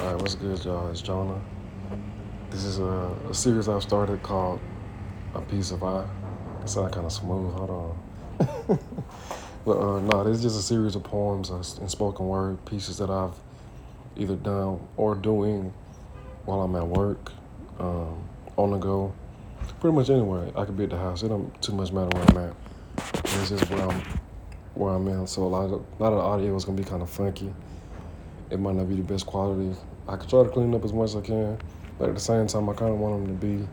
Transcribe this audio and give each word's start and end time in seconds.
All 0.00 0.06
right, 0.06 0.22
what's 0.22 0.34
good, 0.34 0.64
y'all? 0.64 0.88
It's 0.88 1.02
Jonah. 1.02 1.38
This 2.48 2.64
is 2.64 2.78
a, 2.78 3.14
a 3.28 3.34
series 3.34 3.68
I've 3.68 3.82
started 3.82 4.22
called 4.22 4.58
A 5.34 5.42
Piece 5.42 5.72
of 5.72 5.84
I. 5.84 6.06
It 6.62 6.70
sounds 6.70 6.94
kind 6.94 7.04
of 7.04 7.12
smooth. 7.12 7.52
Hold 7.52 7.70
on. 7.70 8.78
but 9.66 9.78
uh, 9.78 10.00
no, 10.00 10.24
this 10.24 10.38
is 10.38 10.42
just 10.42 10.58
a 10.58 10.62
series 10.62 10.96
of 10.96 11.02
poems 11.02 11.50
and 11.50 11.90
spoken 11.90 12.26
word 12.28 12.64
pieces 12.64 12.96
that 12.96 13.10
I've 13.10 13.34
either 14.16 14.36
done 14.36 14.80
or 14.96 15.14
doing 15.14 15.70
while 16.46 16.62
I'm 16.62 16.74
at 16.76 16.86
work, 16.86 17.32
um, 17.78 18.26
on 18.56 18.70
the 18.70 18.78
go, 18.78 19.12
pretty 19.80 19.94
much 19.94 20.08
anywhere. 20.08 20.50
I 20.56 20.64
could 20.64 20.78
be 20.78 20.84
at 20.84 20.90
the 20.90 20.96
house. 20.96 21.22
It 21.22 21.28
don't 21.28 21.60
too 21.60 21.72
much 21.72 21.92
matter 21.92 22.08
where 22.16 22.24
I'm 22.30 22.50
at. 22.50 23.24
This 23.24 23.50
is 23.50 23.68
where 23.68 23.86
I'm 23.86 24.02
where 24.72 24.94
I'm 24.94 25.06
in. 25.08 25.26
So 25.26 25.42
a 25.42 25.44
lot 25.44 25.64
of 25.66 25.72
a 25.72 26.02
lot 26.02 26.14
of 26.14 26.18
the 26.20 26.24
audio 26.24 26.56
is 26.56 26.64
gonna 26.64 26.78
be 26.78 26.84
kind 26.84 27.02
of 27.02 27.10
funky. 27.10 27.52
It 28.50 28.58
might 28.58 28.74
not 28.74 28.88
be 28.88 28.96
the 28.96 29.02
best 29.02 29.26
quality. 29.26 29.76
I 30.08 30.16
could 30.16 30.28
try 30.28 30.42
to 30.42 30.48
clean 30.48 30.74
up 30.74 30.84
as 30.84 30.92
much 30.92 31.10
as 31.10 31.16
I 31.16 31.20
can, 31.20 31.58
but 31.98 32.08
at 32.08 32.14
the 32.14 32.20
same 32.20 32.46
time, 32.46 32.68
I 32.68 32.74
kind 32.74 32.92
of 32.92 32.98
want 32.98 33.24
them 33.24 33.38
to 33.38 33.46
be 33.46 33.68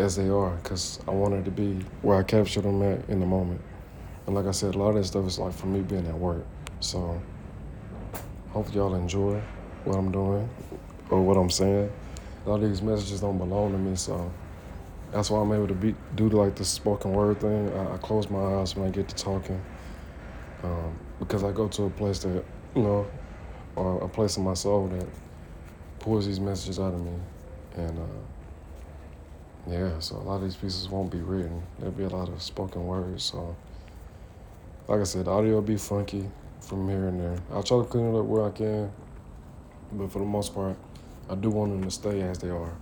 as 0.00 0.16
they 0.16 0.28
are, 0.28 0.56
cause 0.64 1.00
I 1.06 1.10
want 1.10 1.34
it 1.34 1.44
to 1.44 1.50
be 1.50 1.84
where 2.02 2.18
I 2.18 2.22
capture 2.22 2.60
them 2.60 2.82
at 2.82 3.08
in 3.08 3.20
the 3.20 3.26
moment. 3.26 3.60
And 4.26 4.34
like 4.34 4.46
I 4.46 4.50
said, 4.52 4.74
a 4.74 4.78
lot 4.78 4.90
of 4.90 4.94
that 4.96 5.04
stuff 5.04 5.26
is 5.26 5.38
like 5.38 5.52
for 5.52 5.66
me 5.66 5.80
being 5.80 6.06
at 6.06 6.18
work. 6.18 6.44
So 6.80 7.20
hopefully 8.50 8.78
y'all 8.78 8.94
enjoy 8.94 9.40
what 9.84 9.96
I'm 9.96 10.10
doing 10.10 10.48
or 11.10 11.20
what 11.20 11.36
I'm 11.36 11.50
saying. 11.50 11.92
A 12.44 12.48
lot 12.48 12.62
of 12.62 12.68
these 12.68 12.82
messages 12.82 13.20
don't 13.20 13.38
belong 13.38 13.72
to 13.72 13.78
me, 13.78 13.96
so 13.96 14.32
that's 15.12 15.30
why 15.30 15.40
I'm 15.40 15.52
able 15.52 15.68
to 15.68 15.74
be 15.74 15.94
do 16.14 16.28
like 16.28 16.56
the 16.56 16.64
spoken 16.64 17.12
word 17.12 17.40
thing. 17.40 17.70
I, 17.72 17.94
I 17.94 17.96
close 17.98 18.30
my 18.30 18.42
eyes 18.56 18.74
when 18.74 18.88
I 18.88 18.90
get 18.90 19.08
to 19.08 19.14
talking, 19.14 19.62
um, 20.62 20.98
because 21.18 21.44
I 21.44 21.52
go 21.52 21.68
to 21.68 21.84
a 21.84 21.90
place 21.90 22.18
that 22.20 22.44
you 22.74 22.82
know, 22.82 23.06
or 23.76 24.02
a 24.02 24.08
place 24.08 24.36
in 24.36 24.44
my 24.44 24.54
soul 24.54 24.88
that 24.88 25.06
pulls 26.00 26.26
these 26.26 26.40
messages 26.40 26.78
out 26.78 26.94
of 26.94 27.04
me, 27.04 27.12
and 27.76 27.98
uh, 27.98 29.70
yeah. 29.70 29.98
So 29.98 30.16
a 30.16 30.18
lot 30.18 30.36
of 30.36 30.42
these 30.42 30.56
pieces 30.56 30.88
won't 30.88 31.10
be 31.10 31.20
written. 31.20 31.62
There'll 31.78 31.94
be 31.94 32.04
a 32.04 32.08
lot 32.08 32.28
of 32.28 32.42
spoken 32.42 32.86
words. 32.86 33.24
So 33.24 33.56
like 34.88 35.00
I 35.00 35.04
said, 35.04 35.28
audio 35.28 35.54
will 35.54 35.62
be 35.62 35.76
funky 35.76 36.28
from 36.60 36.88
here 36.88 37.08
and 37.08 37.20
there. 37.20 37.36
I'll 37.52 37.62
try 37.62 37.78
to 37.78 37.84
clean 37.84 38.14
it 38.14 38.18
up 38.18 38.26
where 38.26 38.44
I 38.44 38.50
can, 38.50 38.92
but 39.92 40.10
for 40.10 40.18
the 40.18 40.24
most 40.24 40.54
part, 40.54 40.76
I 41.30 41.34
do 41.34 41.50
want 41.50 41.72
them 41.72 41.84
to 41.84 41.90
stay 41.90 42.20
as 42.22 42.38
they 42.38 42.50
are. 42.50 42.72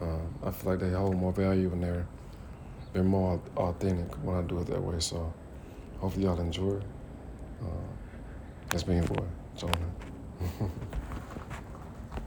Um, 0.00 0.34
I 0.44 0.50
feel 0.50 0.72
like 0.72 0.80
they 0.80 0.90
hold 0.90 1.16
more 1.16 1.32
value 1.32 1.70
and 1.72 1.82
they're 1.82 2.06
they're 2.92 3.02
more 3.02 3.40
authentic 3.56 4.12
when 4.22 4.36
I 4.36 4.42
do 4.42 4.60
it 4.60 4.66
that 4.66 4.82
way. 4.82 5.00
So 5.00 5.32
hopefully 5.98 6.26
y'all 6.26 6.40
enjoy. 6.40 6.80
Uh, 7.62 7.88
that's 8.72 8.84
being 8.84 9.04
boy, 9.04 9.26
Jonah. 9.56 9.72